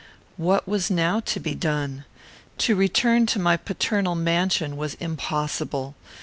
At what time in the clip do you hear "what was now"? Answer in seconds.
0.37-1.19